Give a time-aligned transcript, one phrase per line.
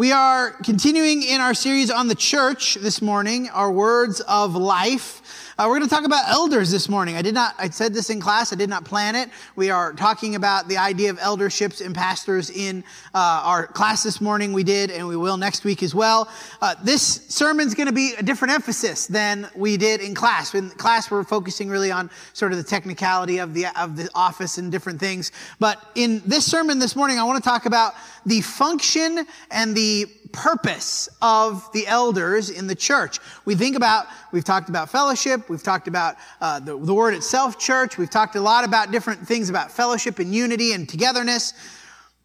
[0.00, 5.19] We are continuing in our series on the church this morning, our words of life.
[5.60, 7.16] Uh, we're going to talk about elders this morning.
[7.16, 9.28] I did not, I said this in class, I did not plan it.
[9.56, 14.22] We are talking about the idea of elderships and pastors in uh, our class this
[14.22, 14.54] morning.
[14.54, 16.30] We did, and we will next week as well.
[16.62, 20.54] Uh, this sermon's going to be a different emphasis than we did in class.
[20.54, 24.56] In class, we're focusing really on sort of the technicality of the, of the office
[24.56, 25.30] and different things.
[25.58, 27.92] But in this sermon this morning, I want to talk about
[28.24, 33.18] the function and the purpose of the elders in the church.
[33.44, 37.58] We think about, we've talked about fellowship, we've talked about uh, the, the word itself,
[37.58, 41.54] church, we've talked a lot about different things about fellowship and unity and togetherness.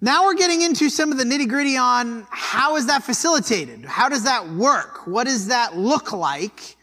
[0.01, 3.85] Now we're getting into some of the nitty gritty on how is that facilitated?
[3.85, 5.07] How does that work?
[5.07, 6.75] What does that look like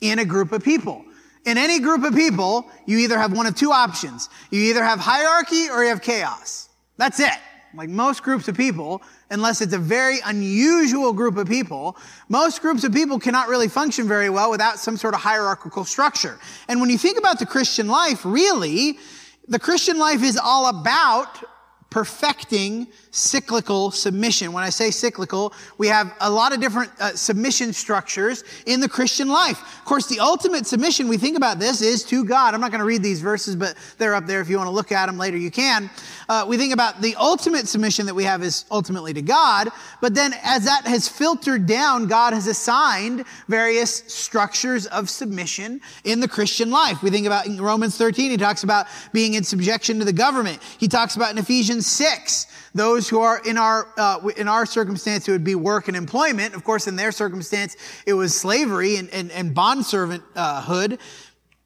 [0.00, 1.04] in a group of people?
[1.46, 4.28] In any group of people, you either have one of two options.
[4.50, 6.68] You either have hierarchy or you have chaos.
[6.98, 7.32] That's it.
[7.74, 11.96] Like most groups of people, unless it's a very unusual group of people,
[12.28, 16.38] most groups of people cannot really function very well without some sort of hierarchical structure.
[16.68, 18.98] And when you think about the Christian life, really,
[19.46, 21.42] the Christian life is all about
[21.90, 24.52] perfecting cyclical submission.
[24.52, 28.88] When I say cyclical, we have a lot of different uh, submission structures in the
[28.88, 29.60] Christian life.
[29.60, 32.54] Of course, the ultimate submission, we think about this, is to God.
[32.54, 34.40] I'm not going to read these verses, but they're up there.
[34.40, 35.90] If you want to look at them later, you can.
[36.28, 39.68] Uh, we think about the ultimate submission that we have is ultimately to God.
[40.00, 46.20] But then as that has filtered down, God has assigned various structures of submission in
[46.20, 47.02] the Christian life.
[47.02, 50.62] We think about in Romans 13, he talks about being in subjection to the government.
[50.78, 55.28] He talks about in Ephesians 6, those who are in our uh, in our circumstance
[55.28, 56.54] it would be work and employment.
[56.54, 60.98] Of course in their circumstance it was slavery and, and, and servanthood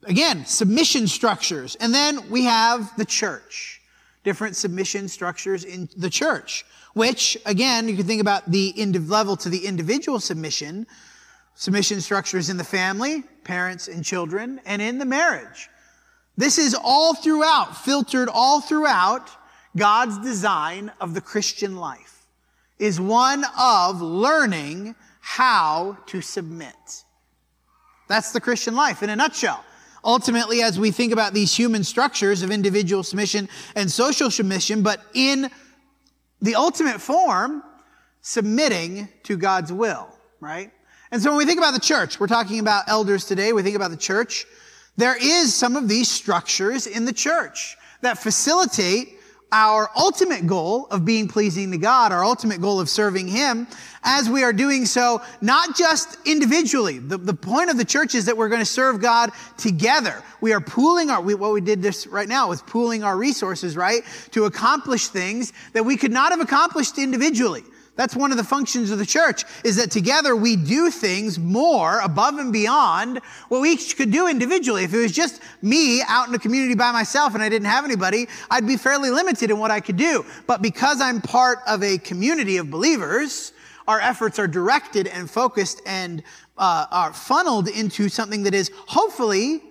[0.04, 1.76] again submission structures.
[1.76, 3.80] And then we have the church.
[4.22, 8.72] Different submission structures in the church which again you can think about the
[9.08, 10.86] level to the individual submission.
[11.56, 15.68] Submission structures in the family parents and children and in the marriage.
[16.36, 19.30] This is all throughout filtered all throughout
[19.76, 22.26] God's design of the Christian life
[22.78, 27.02] is one of learning how to submit.
[28.08, 29.64] That's the Christian life in a nutshell.
[30.04, 35.00] Ultimately, as we think about these human structures of individual submission and social submission, but
[35.14, 35.50] in
[36.42, 37.62] the ultimate form,
[38.20, 40.08] submitting to God's will,
[40.40, 40.70] right?
[41.10, 43.76] And so when we think about the church, we're talking about elders today, we think
[43.76, 44.44] about the church,
[44.96, 49.13] there is some of these structures in the church that facilitate
[49.54, 53.68] our ultimate goal of being pleasing to God, our ultimate goal of serving Him,
[54.02, 56.98] as we are doing so, not just individually.
[56.98, 60.22] The, the point of the church is that we're going to serve God together.
[60.40, 63.76] We are pooling our, we, what we did this right now was pooling our resources,
[63.76, 64.02] right?
[64.32, 67.62] To accomplish things that we could not have accomplished individually.
[67.96, 72.00] That's one of the functions of the church is that together we do things more
[72.00, 74.82] above and beyond what we each could do individually.
[74.82, 77.84] If it was just me out in the community by myself and I didn't have
[77.84, 80.24] anybody, I'd be fairly limited in what I could do.
[80.48, 83.52] But because I'm part of a community of believers,
[83.86, 86.22] our efforts are directed and focused and
[86.58, 89.62] uh, are funneled into something that is hopefully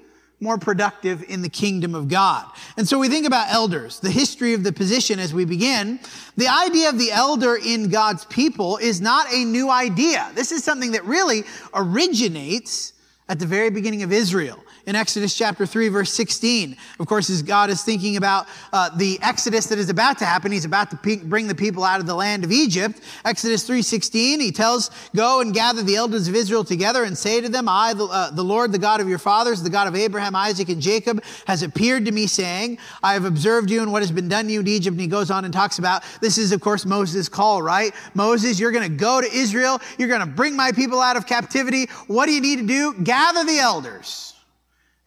[0.43, 2.45] more productive in the kingdom of God.
[2.77, 5.99] And so we think about elders, the history of the position as we begin.
[6.37, 10.29] The idea of the elder in God's people is not a new idea.
[10.35, 11.43] This is something that really
[11.73, 12.93] originates
[13.29, 16.75] at the very beginning of Israel in Exodus chapter 3, verse 16.
[16.99, 20.51] Of course, as God is thinking about uh, the Exodus that is about to happen,
[20.51, 22.99] He's about to pe- bring the people out of the land of Egypt.
[23.23, 27.47] Exodus 3.16, He tells, Go and gather the elders of Israel together and say to
[27.47, 30.35] them, I, the, uh, the Lord, the God of your fathers, the God of Abraham,
[30.35, 34.11] Isaac, and Jacob, has appeared to me saying, I have observed you and what has
[34.11, 34.93] been done to you in Egypt.
[34.93, 37.93] And he goes on and talks about, this is of course Moses' call, right?
[38.13, 39.79] Moses, you're going to go to Israel.
[39.97, 41.85] You're going to bring my people out of captivity.
[42.07, 42.93] What do you need to do?
[43.03, 44.33] Gather the elders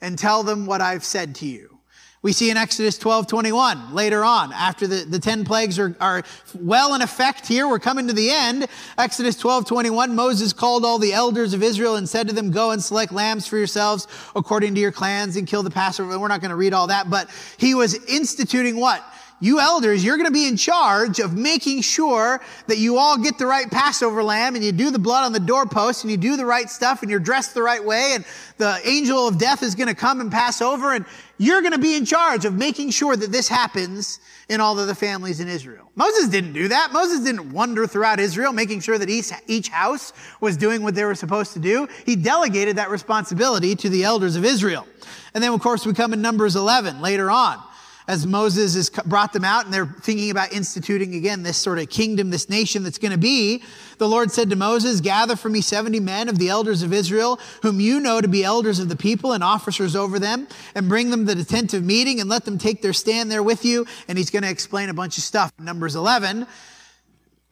[0.01, 1.77] and tell them what I've said to you.
[2.23, 6.25] We see in Exodus 12, 21, later on, after the, the 10 plagues are, are
[6.59, 8.67] well in effect here, we're coming to the end.
[8.99, 12.73] Exodus 12, 21, Moses called all the elders of Israel and said to them, go
[12.73, 16.19] and select lambs for yourselves according to your clans and kill the Passover.
[16.19, 19.05] We're not going to read all that, but he was instituting what?
[19.41, 23.39] You elders, you're going to be in charge of making sure that you all get
[23.39, 26.37] the right Passover lamb and you do the blood on the doorpost and you do
[26.37, 28.25] the right stuff and you're dressed the right way and
[28.57, 31.05] the angel of death is going to come and pass over and
[31.39, 34.87] you're going to be in charge of making sure that this happens in all of
[34.87, 35.91] the families in Israel.
[35.97, 36.93] Moses didn't do that.
[36.93, 41.05] Moses didn't wander throughout Israel making sure that each, each house was doing what they
[41.05, 41.89] were supposed to do.
[42.07, 44.87] He delegated that responsibility to the elders of Israel.
[45.35, 47.63] And then, of course, we come in Numbers 11 later on.
[48.09, 51.89] As Moses has brought them out and they're thinking about instituting again this sort of
[51.89, 53.63] kingdom, this nation that's going to be,
[53.99, 57.41] the Lord said to Moses, Gather for me 70 men of the elders of Israel,
[57.63, 61.11] whom you know to be elders of the people and officers over them, and bring
[61.11, 63.87] them to the tent of meeting and let them take their stand there with you.
[64.07, 65.51] And he's going to explain a bunch of stuff.
[65.59, 66.47] Numbers 11,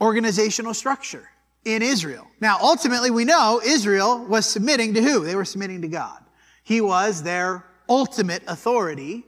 [0.01, 1.29] organizational structure
[1.65, 2.27] in Israel.
[2.41, 5.25] Now, ultimately, we know Israel was submitting to who?
[5.25, 6.23] They were submitting to God.
[6.63, 9.25] He was their ultimate authority.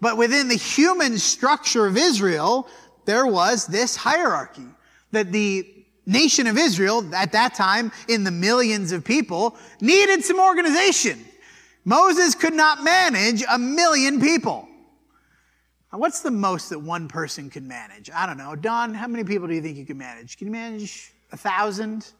[0.00, 2.68] But within the human structure of Israel,
[3.06, 4.66] there was this hierarchy
[5.12, 5.72] that the
[6.04, 11.24] nation of Israel at that time in the millions of people needed some organization.
[11.84, 14.68] Moses could not manage a million people.
[15.92, 18.10] What's the most that one person can manage?
[18.10, 18.54] I don't know.
[18.54, 20.36] Don, how many people do you think you can manage?
[20.36, 22.12] Can you manage a thousand?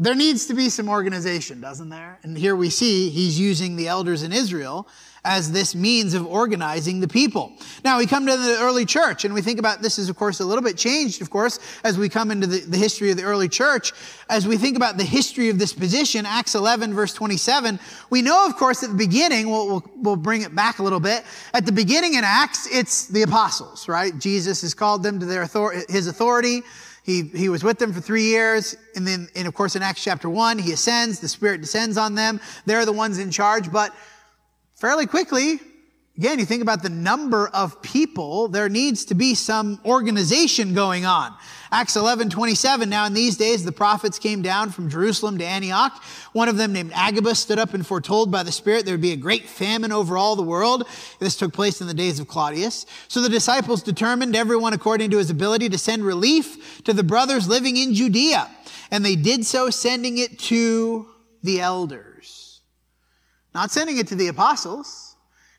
[0.00, 2.18] There needs to be some organization, doesn't there?
[2.22, 4.88] And here we see he's using the elders in Israel
[5.26, 7.52] as this means of organizing the people.
[7.84, 10.40] Now we come to the early church and we think about this is of course
[10.40, 13.24] a little bit changed, of course, as we come into the, the history of the
[13.24, 13.92] early church.
[14.30, 18.46] As we think about the history of this position, Acts 11 verse 27, we know
[18.46, 21.24] of course at the beginning, we'll, we'll, we'll bring it back a little bit.
[21.52, 24.18] At the beginning in Acts, it's the apostles, right?
[24.18, 26.62] Jesus has called them to their author- his authority.
[27.10, 28.76] He, he was with them for three years.
[28.94, 32.14] And then, and of course, in Acts chapter one, he ascends, the Spirit descends on
[32.14, 32.40] them.
[32.66, 33.72] They're the ones in charge.
[33.72, 33.92] But
[34.76, 35.58] fairly quickly,
[36.16, 41.04] again, you think about the number of people, there needs to be some organization going
[41.04, 41.34] on.
[41.72, 42.90] Acts 11, 27.
[42.90, 46.02] Now in these days, the prophets came down from Jerusalem to Antioch.
[46.32, 49.12] One of them named Agabus stood up and foretold by the Spirit there would be
[49.12, 50.86] a great famine over all the world.
[51.20, 52.86] This took place in the days of Claudius.
[53.08, 57.48] So the disciples determined, everyone according to his ability, to send relief to the brothers
[57.48, 58.50] living in Judea.
[58.90, 61.06] And they did so, sending it to
[61.42, 62.60] the elders.
[63.54, 65.09] Not sending it to the apostles.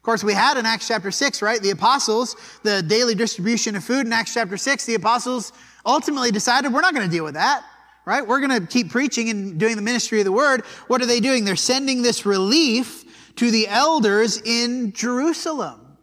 [0.01, 1.61] Of course, we had in Acts chapter 6, right?
[1.61, 5.53] The apostles, the daily distribution of food in Acts chapter 6, the apostles
[5.85, 7.63] ultimately decided we're not going to deal with that,
[8.03, 8.25] right?
[8.25, 10.65] We're going to keep preaching and doing the ministry of the word.
[10.87, 11.45] What are they doing?
[11.45, 15.99] They're sending this relief to the elders in Jerusalem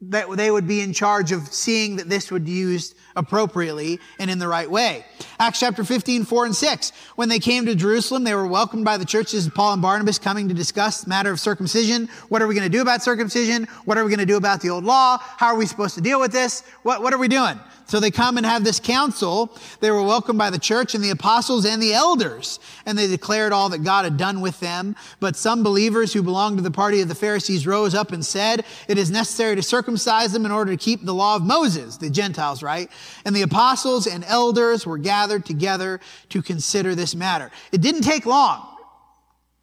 [0.00, 4.30] that they would be in charge of seeing that this would be used appropriately and
[4.30, 5.04] in the right way.
[5.38, 6.92] Acts chapter 15, 4 and 6.
[7.16, 10.48] When they came to Jerusalem, they were welcomed by the churches Paul and Barnabas coming
[10.48, 12.08] to discuss the matter of circumcision.
[12.28, 13.64] What are we going to do about circumcision?
[13.84, 15.18] What are we going to do about the old law?
[15.18, 16.62] How are we supposed to deal with this?
[16.82, 17.58] What, what are we doing?
[17.86, 19.56] So they come and have this council.
[19.80, 23.52] They were welcomed by the church and the apostles and the elders, and they declared
[23.52, 24.96] all that God had done with them.
[25.20, 28.64] But some believers who belonged to the party of the Pharisees rose up and said,
[28.88, 32.10] It is necessary to circumcise them in order to keep the law of Moses, the
[32.10, 32.90] Gentiles, right?
[33.24, 36.00] And the apostles and elders were gathered together
[36.30, 37.50] to consider this matter.
[37.70, 38.76] It didn't take long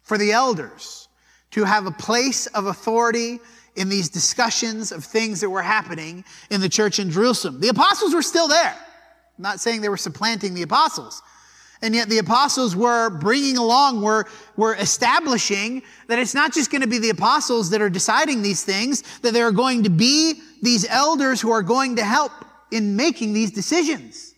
[0.02, 1.08] for the elders
[1.50, 3.38] to have a place of authority
[3.76, 7.60] in these discussions of things that were happening in the church in Jerusalem.
[7.60, 8.76] The apostles were still there.
[9.36, 11.22] I'm not saying they were supplanting the apostles.
[11.82, 14.26] And yet the apostles were bringing along, were,
[14.56, 18.64] were establishing that it's not just going to be the apostles that are deciding these
[18.64, 22.32] things, that there are going to be these elders who are going to help
[22.70, 24.33] in making these decisions,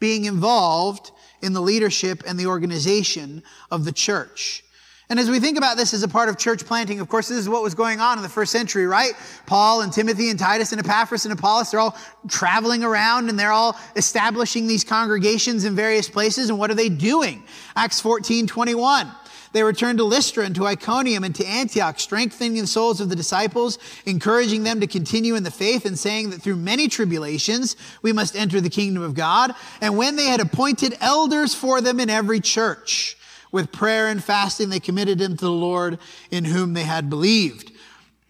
[0.00, 1.12] being involved
[1.42, 4.64] in the leadership and the organization of the church.
[5.10, 7.38] And as we think about this as a part of church planting, of course, this
[7.38, 9.12] is what was going on in the first century, right?
[9.44, 11.98] Paul and Timothy and Titus and Epaphras and Apollos, they're all
[12.28, 16.48] traveling around and they're all establishing these congregations in various places.
[16.48, 17.42] And what are they doing?
[17.74, 19.10] Acts 14, 21.
[19.52, 23.16] They returned to Lystra and to Iconium and to Antioch, strengthening the souls of the
[23.16, 28.12] disciples, encouraging them to continue in the faith and saying that through many tribulations we
[28.12, 29.54] must enter the kingdom of God.
[29.80, 33.16] And when they had appointed elders for them in every church,
[33.52, 35.98] with prayer and fasting, they committed them to the Lord
[36.30, 37.72] in whom they had believed.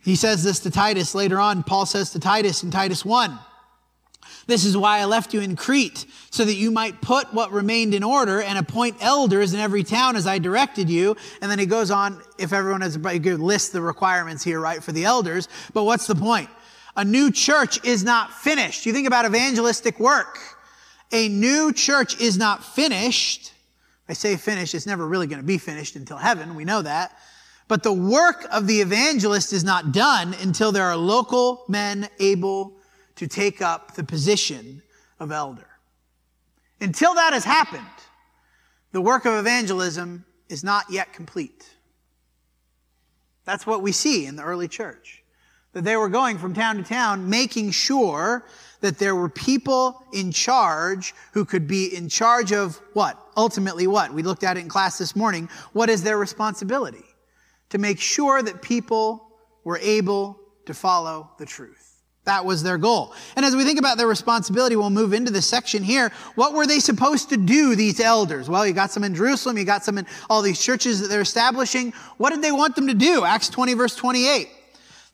[0.02, 1.62] He says this to Titus later on.
[1.62, 3.38] Paul says to Titus in Titus 1,
[4.50, 7.94] this is why I left you in Crete, so that you might put what remained
[7.94, 11.16] in order and appoint elders in every town as I directed you.
[11.40, 14.82] And then he goes on, if everyone has, a good list the requirements here, right,
[14.82, 15.48] for the elders.
[15.72, 16.50] But what's the point?
[16.96, 18.86] A new church is not finished.
[18.86, 20.38] You think about evangelistic work.
[21.12, 23.52] A new church is not finished
[24.10, 26.56] I say finished, it's never really going to be finished until heaven.
[26.56, 27.16] We know that.
[27.68, 32.79] But the work of the evangelist is not done until there are local men able
[33.20, 34.80] to take up the position
[35.18, 35.66] of elder.
[36.80, 37.84] Until that has happened,
[38.92, 41.68] the work of evangelism is not yet complete.
[43.44, 45.22] That's what we see in the early church.
[45.74, 48.46] That they were going from town to town, making sure
[48.80, 53.22] that there were people in charge who could be in charge of what?
[53.36, 54.14] Ultimately, what?
[54.14, 55.50] We looked at it in class this morning.
[55.74, 57.04] What is their responsibility?
[57.68, 59.30] To make sure that people
[59.62, 61.89] were able to follow the truth.
[62.24, 63.14] That was their goal.
[63.34, 66.12] And as we think about their responsibility, we'll move into this section here.
[66.34, 68.48] What were they supposed to do, these elders?
[68.48, 71.22] Well, you got some in Jerusalem, you got some in all these churches that they're
[71.22, 71.92] establishing.
[72.18, 73.24] What did they want them to do?
[73.24, 74.48] Acts 20, verse 28.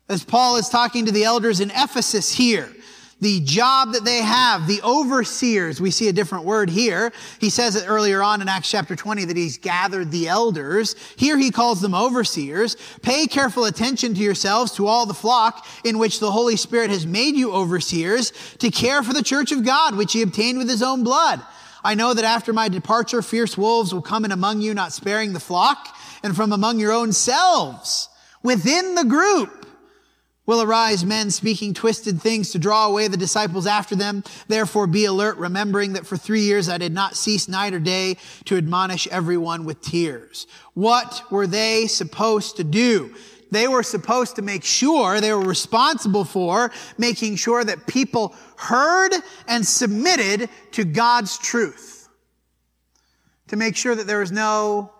[0.09, 2.73] As Paul is talking to the elders in Ephesus here
[3.19, 5.81] the job that they have, the overseers.
[5.81, 7.11] We see a different word here.
[7.39, 10.95] He says it earlier on in Acts chapter 20 that he's gathered the elders.
[11.15, 12.77] Here he calls them overseers.
[13.01, 17.07] Pay careful attention to yourselves, to all the flock in which the Holy Spirit has
[17.07, 20.83] made you overseers to care for the church of God, which he obtained with his
[20.83, 21.41] own blood.
[21.83, 25.33] I know that after my departure, fierce wolves will come in among you, not sparing
[25.33, 28.09] the flock, and from among your own selves,
[28.43, 29.66] within the group
[30.47, 34.23] will arise men speaking twisted things to draw away the disciples after them.
[34.47, 38.17] Therefore be alert, remembering that for three years I did not cease night or day
[38.45, 40.47] to admonish everyone with tears.
[40.73, 43.13] What were they supposed to do?
[43.51, 49.13] They were supposed to make sure, they were responsible for making sure that people heard
[49.47, 52.09] and submitted to God's truth.
[53.49, 54.91] To make sure that there was no,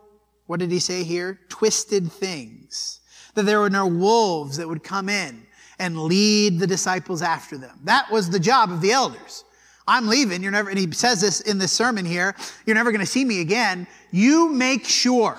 [0.46, 1.40] what did he say here?
[1.50, 2.97] Twisted things
[3.38, 5.46] that there were no wolves that would come in
[5.78, 7.80] and lead the disciples after them.
[7.84, 9.44] That was the job of the elders.
[9.88, 10.42] I'm leaving.
[10.42, 13.24] You're never, and he says this in this sermon here, you're never going to see
[13.24, 13.86] me again.
[14.10, 15.38] You make sure,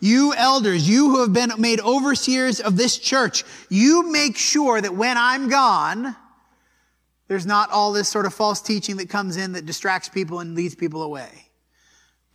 [0.00, 4.96] you elders, you who have been made overseers of this church, you make sure that
[4.96, 6.16] when I'm gone,
[7.28, 10.56] there's not all this sort of false teaching that comes in that distracts people and
[10.56, 11.45] leads people away.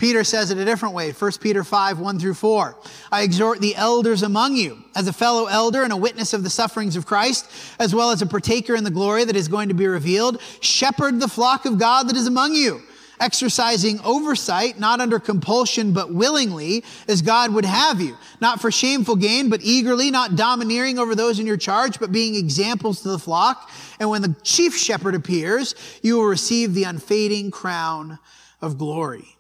[0.02, 1.12] Peter says it a different way.
[1.12, 2.76] 1 Peter 5, 1 through 4.
[3.12, 6.50] I exhort the elders among you, as a fellow elder and a witness of the
[6.50, 9.76] sufferings of Christ, as well as a partaker in the glory that is going to
[9.76, 10.42] be revealed.
[10.60, 12.82] Shepherd the flock of God that is among you,
[13.20, 18.18] exercising oversight, not under compulsion, but willingly, as God would have you.
[18.40, 22.34] Not for shameful gain, but eagerly, not domineering over those in your charge, but being
[22.34, 23.70] examples to the flock.
[24.00, 28.18] And when the chief shepherd appears, you will receive the unfading crown
[28.62, 29.38] of glory.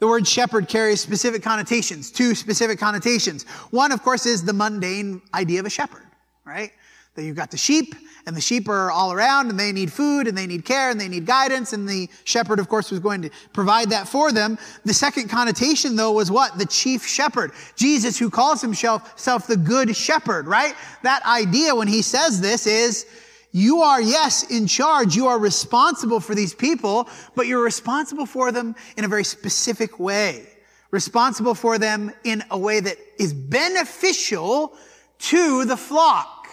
[0.00, 3.44] The word shepherd carries specific connotations, two specific connotations.
[3.70, 6.06] One, of course, is the mundane idea of a shepherd,
[6.44, 6.72] right?
[7.14, 7.94] That you've got the sheep,
[8.26, 11.00] and the sheep are all around, and they need food, and they need care, and
[11.00, 14.58] they need guidance, and the shepherd, of course, was going to provide that for them.
[14.84, 16.56] The second connotation, though, was what?
[16.56, 17.52] The chief shepherd.
[17.76, 20.74] Jesus, who calls himself, the good shepherd, right?
[21.02, 23.06] That idea when he says this is,
[23.52, 25.16] you are, yes, in charge.
[25.16, 29.98] You are responsible for these people, but you're responsible for them in a very specific
[29.98, 30.46] way.
[30.90, 34.76] Responsible for them in a way that is beneficial
[35.18, 36.46] to the flock.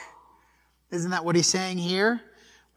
[0.92, 2.22] Isn't that what he's saying here?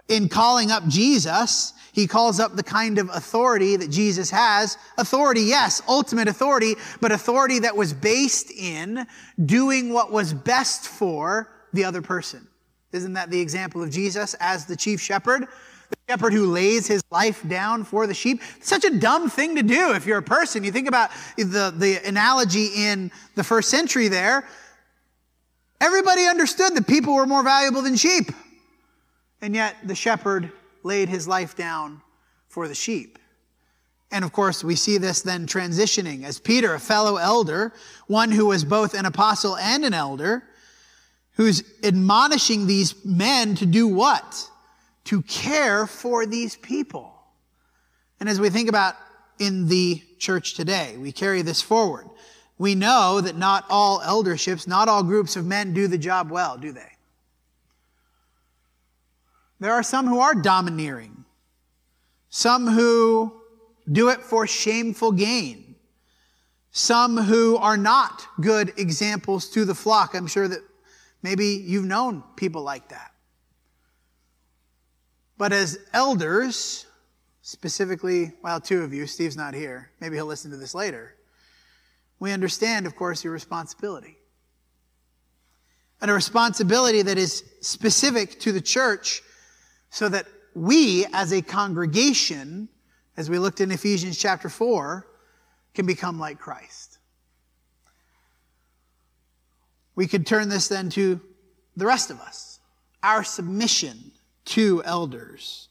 [0.09, 4.77] In calling up Jesus, he calls up the kind of authority that Jesus has.
[4.99, 9.07] Authority, yes, ultimate authority, but authority that was based in
[9.45, 12.47] doing what was best for the other person.
[12.93, 15.47] Isn't that the example of Jesus as the chief shepherd?
[15.91, 18.43] The shepherd who lays his life down for the sheep.
[18.61, 20.65] such a dumb thing to do if you're a person.
[20.65, 24.47] You think about the, the analogy in the first century there.
[25.81, 28.31] Everybody understood that people were more valuable than sheep.
[29.41, 32.03] And yet the shepherd laid his life down
[32.49, 33.19] for the sheep.
[34.13, 37.73] And of course, we see this then transitioning as Peter, a fellow elder,
[38.09, 40.45] one who was both an apostle and an elder,
[41.41, 44.47] who's admonishing these men to do what?
[45.05, 47.15] To care for these people.
[48.21, 48.95] And as we think about
[49.39, 52.11] in the church today, we carry this forward.
[52.59, 56.59] We know that not all elderships, not all groups of men do the job well,
[56.59, 56.93] do they?
[59.61, 61.25] There are some who are domineering,
[62.29, 63.33] some who
[63.91, 65.75] do it for shameful gain,
[66.71, 70.15] some who are not good examples to the flock.
[70.15, 70.61] I'm sure that
[71.23, 73.13] Maybe you've known people like that.
[75.37, 76.87] But as elders,
[77.43, 79.91] specifically, well, two of you, Steve's not here.
[80.01, 81.15] Maybe he'll listen to this later.
[82.19, 84.19] We understand, of course, your responsibility.
[86.03, 89.23] And a responsibility that is specific to the church
[89.91, 92.69] so that we as a congregation,
[93.17, 95.07] as we looked in Ephesians chapter 4,
[95.75, 96.90] can become like Christ.
[99.95, 101.21] We could turn this then to
[101.77, 102.61] the rest of us,
[103.03, 104.13] our submission
[104.47, 105.69] to elders.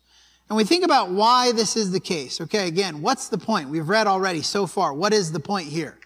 [0.50, 2.42] And we think about why this is the case.
[2.42, 3.70] Okay, again, what's the point?
[3.70, 4.94] We've read already so far.
[4.94, 5.98] What is the point here?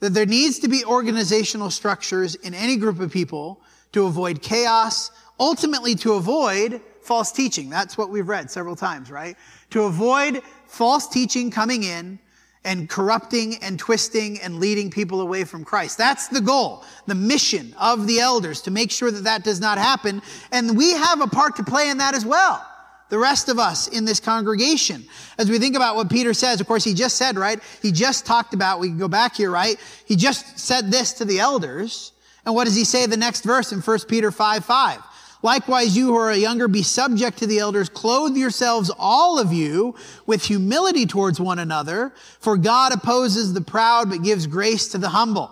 [0.00, 3.60] That there needs to be organizational structures in any group of people
[3.92, 7.68] to avoid chaos, ultimately to avoid false teaching.
[7.68, 9.36] That's what we've read several times, right?
[9.70, 12.18] To avoid false teaching coming in
[12.64, 15.98] and corrupting and twisting and leading people away from Christ.
[15.98, 19.78] That's the goal, the mission of the elders to make sure that that does not
[19.78, 20.22] happen.
[20.52, 22.64] And we have a part to play in that as well.
[23.08, 25.04] The rest of us in this congregation.
[25.36, 27.60] As we think about what Peter says, of course, he just said, right?
[27.82, 29.76] He just talked about, we can go back here, right?
[30.06, 32.12] He just said this to the elders.
[32.46, 35.02] And what does he say the next verse in 1 Peter 5 5?
[35.42, 37.88] Likewise, you who are younger, be subject to the elders.
[37.88, 44.08] Clothe yourselves, all of you, with humility towards one another, for God opposes the proud,
[44.08, 45.50] but gives grace to the humble.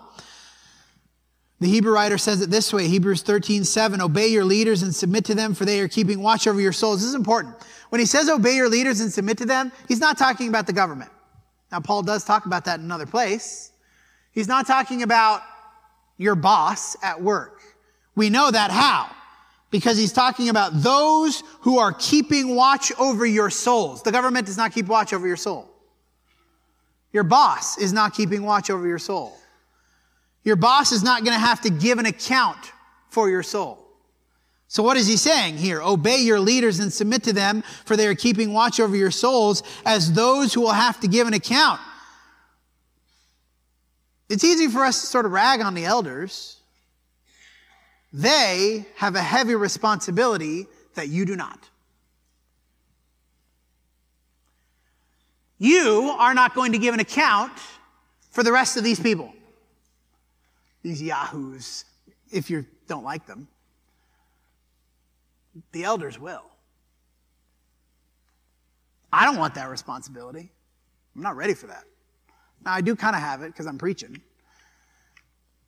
[1.59, 5.25] The Hebrew writer says it this way, Hebrews 13, 7, obey your leaders and submit
[5.25, 7.01] to them, for they are keeping watch over your souls.
[7.01, 7.55] This is important.
[7.89, 10.73] When he says obey your leaders and submit to them, he's not talking about the
[10.73, 11.11] government.
[11.71, 13.71] Now, Paul does talk about that in another place.
[14.31, 15.43] He's not talking about
[16.17, 17.61] your boss at work.
[18.15, 19.09] We know that how?
[19.71, 24.03] Because he's talking about those who are keeping watch over your souls.
[24.03, 25.69] The government does not keep watch over your soul.
[27.13, 29.35] Your boss is not keeping watch over your soul.
[30.43, 32.71] Your boss is not going to have to give an account
[33.09, 33.77] for your soul.
[34.67, 35.81] So what is he saying here?
[35.81, 39.63] Obey your leaders and submit to them, for they are keeping watch over your souls
[39.85, 41.81] as those who will have to give an account.
[44.29, 46.60] It's easy for us to sort of rag on the elders
[48.13, 51.69] they have a heavy responsibility that you do not.
[55.57, 57.53] You are not going to give an account
[58.31, 59.31] for the rest of these people.
[60.81, 61.85] These yahoos,
[62.31, 63.47] if you don't like them.
[65.71, 66.43] The elders will.
[69.13, 70.51] I don't want that responsibility.
[71.15, 71.83] I'm not ready for that.
[72.65, 74.21] Now, I do kind of have it because I'm preaching.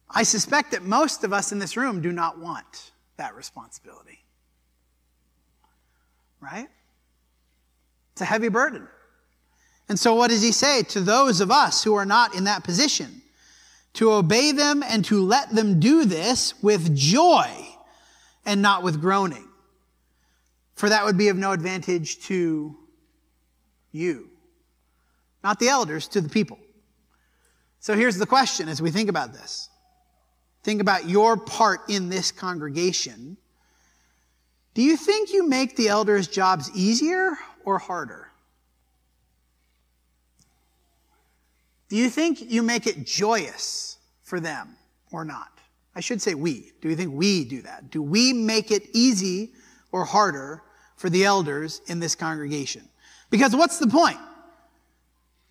[0.10, 4.20] I suspect that most of us in this room do not want that responsibility.
[6.40, 6.68] Right?
[8.14, 8.88] It's a heavy burden.
[9.90, 12.64] And so, what does he say to those of us who are not in that
[12.64, 13.22] position?
[13.94, 17.48] To obey them and to let them do this with joy
[18.46, 19.48] and not with groaning.
[20.76, 22.76] For that would be of no advantage to
[23.92, 24.30] you,
[25.44, 26.58] not the elders, to the people.
[27.80, 29.70] So, here's the question as we think about this
[30.64, 33.38] Think about your part in this congregation.
[34.74, 38.30] Do you think you make the elders' jobs easier or harder?
[41.90, 44.76] Do you think you make it joyous for them
[45.12, 45.50] or not?
[45.96, 46.72] I should say we.
[46.82, 47.92] Do you think we do that?
[47.92, 49.52] Do we make it easy
[49.92, 50.64] or harder
[50.96, 52.88] for the elders in this congregation?
[53.30, 54.18] Because what's the point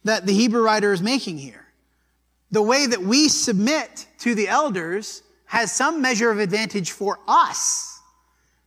[0.02, 1.66] that the Hebrew writer is making here?
[2.52, 8.00] The way that we submit to the elders has some measure of advantage for us.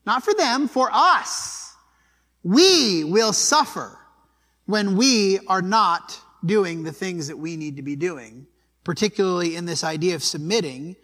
[0.05, 1.73] Not for them, for us.
[2.43, 3.97] We will suffer
[4.65, 8.47] when we are not doing the things that we need to be doing,
[8.83, 10.95] particularly in this idea of submitting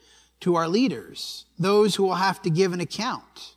[0.41, 3.55] to our leaders, those who will have to give an account.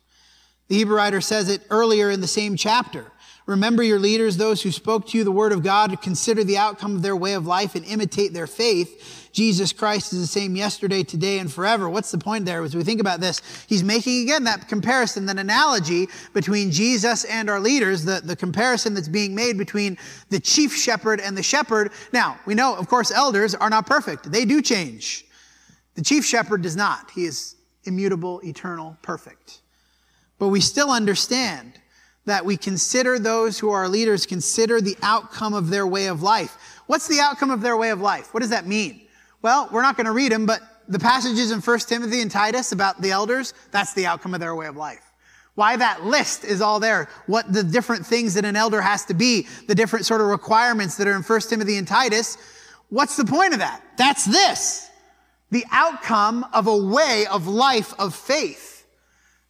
[0.67, 3.11] The Hebrew writer says it earlier in the same chapter.
[3.45, 6.95] Remember your leaders, those who spoke to you the word of God, consider the outcome
[6.95, 9.29] of their way of life and imitate their faith.
[9.31, 11.87] Jesus Christ is the same yesterday, today, and forever.
[11.87, 13.41] What's the point there as we think about this?
[13.67, 18.95] He's making again that comparison, that analogy between Jesus and our leaders, the, the comparison
[18.95, 19.97] that's being made between
[20.29, 21.91] the chief shepherd and the shepherd.
[22.13, 24.31] Now, we know, of course, elders are not perfect.
[24.31, 25.25] They do change.
[25.93, 27.11] The chief shepherd does not.
[27.11, 29.61] He is immutable, eternal, perfect.
[30.39, 31.79] But we still understand
[32.25, 36.57] that we consider those who are leaders, consider the outcome of their way of life.
[36.87, 38.33] What's the outcome of their way of life?
[38.33, 39.01] What does that mean?
[39.41, 42.71] Well, we're not going to read them, but the passages in 1 Timothy and Titus
[42.71, 45.01] about the elders, that's the outcome of their way of life.
[45.55, 47.07] Why that list is all there.
[47.27, 50.97] What the different things that an elder has to be, the different sort of requirements
[50.97, 52.37] that are in 1 Timothy and Titus.
[52.89, 53.81] What's the point of that?
[53.97, 54.89] That's this.
[55.51, 58.74] The outcome of a way of life of faith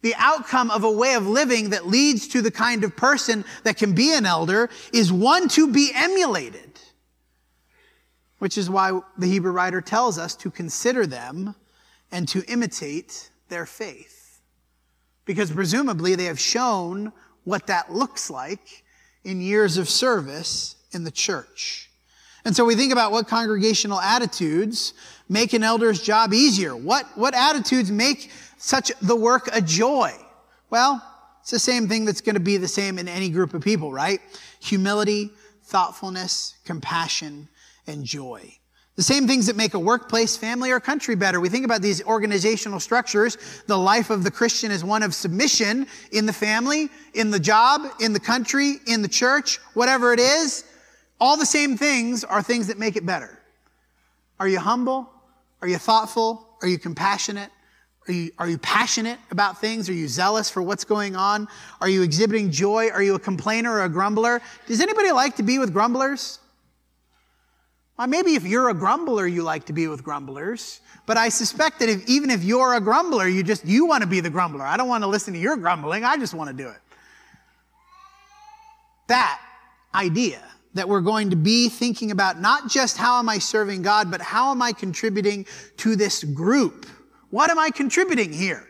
[0.06, 3.76] the outcome of a way of living that leads to the kind of person that
[3.76, 6.78] can be an elder is one to be emulated.
[8.38, 11.56] Which is why the Hebrew writer tells us to consider them
[12.12, 14.40] and to imitate their faith.
[15.24, 18.84] Because presumably they have shown what that looks like
[19.24, 21.90] in years of service in the church.
[22.44, 24.94] And so we think about what congregational attitudes
[25.28, 26.76] make an elder's job easier.
[26.76, 28.30] What, what attitudes make
[28.66, 30.12] such the work a joy?
[30.70, 31.00] Well,
[31.40, 33.92] it's the same thing that's going to be the same in any group of people,
[33.92, 34.20] right?
[34.60, 35.30] Humility,
[35.62, 37.48] thoughtfulness, compassion,
[37.86, 38.52] and joy.
[38.96, 41.38] The same things that make a workplace, family, or country better.
[41.38, 43.38] We think about these organizational structures.
[43.68, 47.82] The life of the Christian is one of submission in the family, in the job,
[48.00, 50.64] in the country, in the church, whatever it is.
[51.20, 53.38] All the same things are things that make it better.
[54.40, 55.08] Are you humble?
[55.62, 56.48] Are you thoughtful?
[56.62, 57.50] Are you compassionate?
[58.08, 59.88] Are you, are you passionate about things?
[59.88, 61.48] Are you zealous for what's going on?
[61.80, 62.88] Are you exhibiting joy?
[62.90, 64.40] Are you a complainer or a grumbler?
[64.66, 66.38] Does anybody like to be with grumblers?
[67.98, 70.80] Well, maybe if you're a grumbler, you like to be with grumblers.
[71.06, 74.08] But I suspect that if, even if you're a grumbler, you just, you want to
[74.08, 74.64] be the grumbler.
[74.64, 76.04] I don't want to listen to your grumbling.
[76.04, 76.78] I just want to do it.
[79.08, 79.40] That
[79.94, 80.42] idea
[80.74, 84.20] that we're going to be thinking about not just how am I serving God, but
[84.20, 85.46] how am I contributing
[85.78, 86.86] to this group?
[87.30, 88.66] What am I contributing here?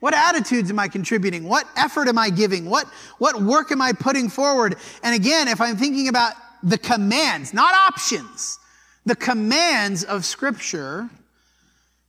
[0.00, 1.44] What attitudes am I contributing?
[1.44, 2.68] What effort am I giving?
[2.68, 2.86] What,
[3.18, 4.76] what work am I putting forward?
[5.04, 8.58] And again, if I'm thinking about the commands, not options,
[9.06, 11.08] the commands of Scripture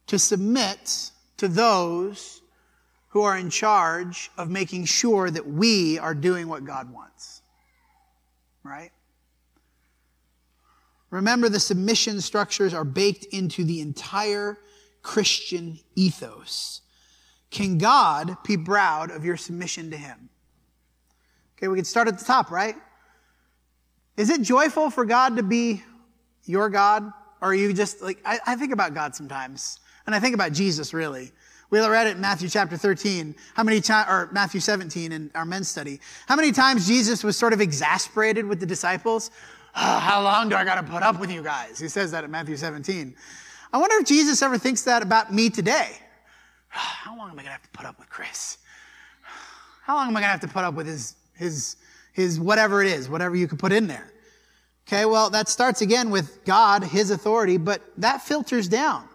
[0.08, 2.42] to submit to those
[3.10, 7.44] who are in charge of making sure that we are doing what God wants.
[8.64, 8.92] Right?
[11.12, 14.58] Remember, the submission structures are baked into the entire
[15.04, 16.82] Christian ethos.
[17.52, 20.30] Can God be proud of your submission to Him?
[21.58, 22.76] Okay, we can start at the top, right?
[24.18, 25.84] Is it joyful for God to be
[26.46, 27.04] your God?
[27.42, 30.54] Or are you just like, I, I think about God sometimes, and I think about
[30.54, 31.32] Jesus really.
[31.70, 33.36] We all read it in Matthew chapter 13.
[33.56, 36.00] How many times, or Matthew 17 in our men's study.
[36.28, 39.32] How many times Jesus was sort of exasperated with the disciples?
[39.76, 41.80] Oh, how long do I got to put up with you guys?
[41.80, 43.16] He says that in Matthew 17.
[43.74, 45.90] I wonder if Jesus ever thinks that about me today.
[46.70, 48.60] How long am I going to have to put up with Chris?
[49.84, 51.76] How long am I going to have to put up with his, his,
[52.14, 54.14] his whatever it is, whatever you could put in there?
[54.88, 59.08] Okay, well, that starts again with God, His authority, but that filters down.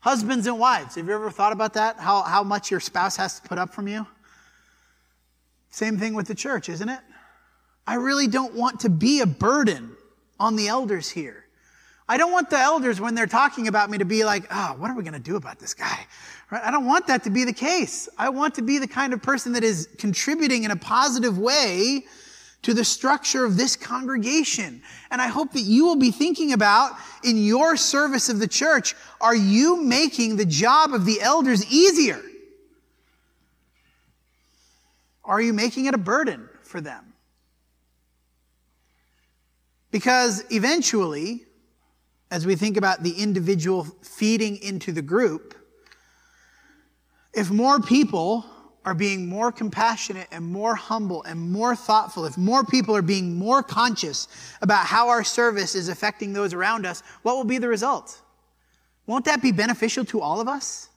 [0.00, 1.98] Husbands and wives, have you ever thought about that?
[1.98, 4.06] How, how much your spouse has to put up from you?
[5.70, 7.00] Same thing with the church, isn't it?
[7.86, 9.96] I really don't want to be a burden
[10.38, 11.39] on the elders here.
[12.10, 14.90] I don't want the elders, when they're talking about me, to be like, oh, what
[14.90, 16.06] are we going to do about this guy?
[16.50, 16.60] Right?
[16.64, 18.08] I don't want that to be the case.
[18.18, 22.04] I want to be the kind of person that is contributing in a positive way
[22.62, 24.82] to the structure of this congregation.
[25.12, 28.96] And I hope that you will be thinking about in your service of the church,
[29.20, 32.20] are you making the job of the elders easier?
[35.24, 37.12] Are you making it a burden for them?
[39.92, 41.46] Because eventually,
[42.30, 45.54] as we think about the individual feeding into the group,
[47.32, 48.44] if more people
[48.84, 53.36] are being more compassionate and more humble and more thoughtful, if more people are being
[53.36, 54.26] more conscious
[54.62, 58.20] about how our service is affecting those around us, what will be the result?
[59.06, 60.88] Won't that be beneficial to all of us?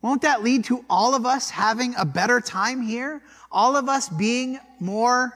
[0.00, 3.22] Won't that lead to all of us having a better time here?
[3.50, 5.32] All of us being more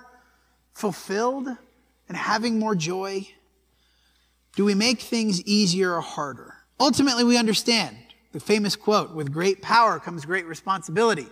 [0.74, 1.48] fulfilled
[2.08, 3.26] and having more joy?
[4.56, 6.54] Do we make things easier or harder?
[6.80, 7.96] Ultimately, we understand
[8.32, 11.26] the famous quote with great power comes great responsibility.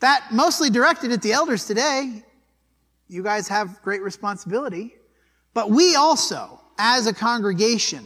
[0.00, 2.22] That mostly directed at the elders today.
[3.08, 4.94] You guys have great responsibility.
[5.54, 8.04] But we also, as a congregation,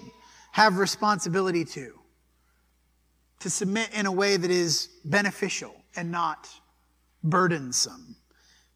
[0.52, 1.98] have responsibility too.
[3.40, 6.48] To submit in a way that is beneficial and not
[7.22, 8.16] burdensome.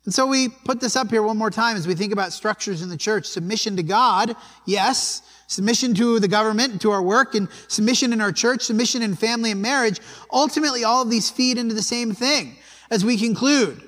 [0.07, 2.81] And so we put this up here one more time as we think about structures
[2.81, 3.27] in the church.
[3.27, 5.23] Submission to God, yes.
[5.49, 9.51] Submission to the government, to our work, and submission in our church, submission in family
[9.51, 10.01] and marriage.
[10.33, 12.57] Ultimately, all of these feed into the same thing.
[12.91, 13.83] As we conclude,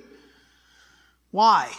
[1.31, 1.71] why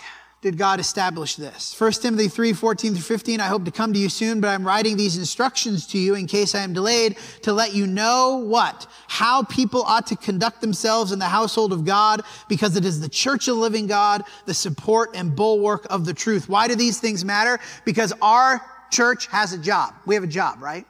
[0.42, 1.78] did God establish this?
[1.78, 4.66] 1 Timothy 3, 14 through 15, I hope to come to you soon, but I'm
[4.66, 8.88] writing these instructions to you in case I am delayed to let you know what?
[9.10, 13.10] How people ought to conduct themselves in the household of God because it is the
[13.10, 16.48] church of the living God, the support and bulwark of the truth.
[16.48, 17.60] Why do these things matter?
[17.84, 19.94] Because our church has a job.
[20.06, 20.86] We have a job, right?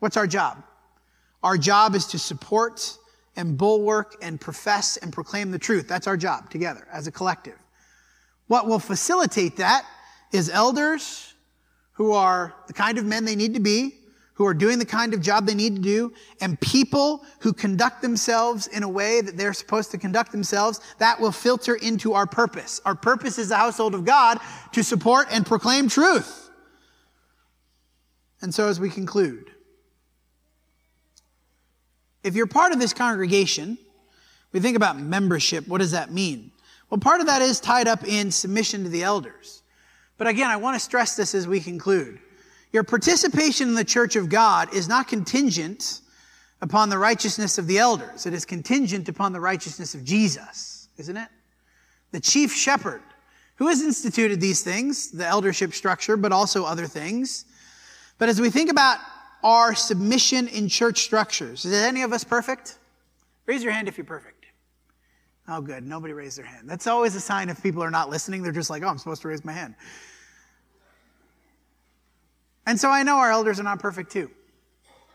[0.00, 0.62] What's our job?
[1.42, 2.98] Our job is to support
[3.36, 5.88] and bulwark and profess and proclaim the truth.
[5.88, 7.58] That's our job together as a collective.
[8.46, 9.84] What will facilitate that
[10.32, 11.34] is elders
[11.92, 13.94] who are the kind of men they need to be,
[14.34, 18.02] who are doing the kind of job they need to do, and people who conduct
[18.02, 22.26] themselves in a way that they're supposed to conduct themselves, that will filter into our
[22.26, 22.80] purpose.
[22.84, 24.38] Our purpose is the household of God
[24.72, 26.50] to support and proclaim truth.
[28.42, 29.52] And so, as we conclude,
[32.24, 33.78] if you're part of this congregation,
[34.50, 35.68] we think about membership.
[35.68, 36.50] What does that mean?
[36.94, 39.64] Well, part of that is tied up in submission to the elders.
[40.16, 42.20] But again, I want to stress this as we conclude.
[42.72, 46.02] Your participation in the church of God is not contingent
[46.62, 48.26] upon the righteousness of the elders.
[48.26, 51.28] It is contingent upon the righteousness of Jesus, isn't it?
[52.12, 53.02] The chief shepherd
[53.56, 57.44] who has instituted these things, the eldership structure, but also other things.
[58.18, 58.98] But as we think about
[59.42, 62.78] our submission in church structures, is any of us perfect?
[63.46, 64.33] Raise your hand if you're perfect.
[65.46, 65.84] Oh, good.
[65.84, 66.68] Nobody raised their hand.
[66.68, 68.42] That's always a sign if people are not listening.
[68.42, 69.74] They're just like, oh, I'm supposed to raise my hand.
[72.66, 74.30] And so I know our elders are not perfect too,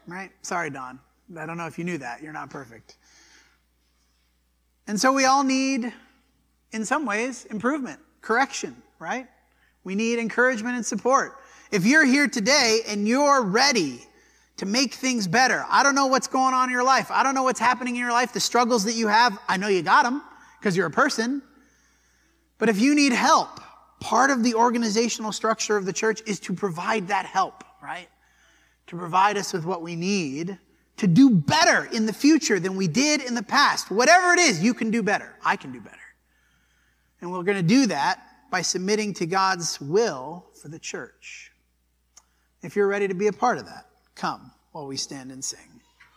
[0.06, 0.32] right?
[0.44, 1.00] Sorry, Don.
[1.38, 2.22] I don't know if you knew that.
[2.22, 2.98] You're not perfect.
[4.88, 5.92] And so we all need,
[6.72, 9.28] in some ways, improvement, correction, right?
[9.84, 11.38] We need encouragement and support.
[11.72, 14.06] If you're here today and you're ready
[14.60, 17.12] to make things better, I don't know what's going on in your life.
[17.12, 19.38] I don't know what's happening in your life, the struggles that you have.
[19.48, 20.22] I know you got them
[20.60, 21.42] because you're a person.
[22.58, 23.62] But if you need help,
[24.00, 28.08] part of the organizational structure of the church is to provide that help, right?
[28.88, 30.58] To provide us with what we need
[30.98, 33.90] to do better in the future than we did in the past.
[33.90, 35.34] Whatever it is, you can do better.
[35.44, 35.96] I can do better.
[37.22, 41.52] And we're going to do that by submitting to God's will for the church.
[42.62, 43.89] If you're ready to be a part of that,
[44.20, 45.69] come while we stand and sing.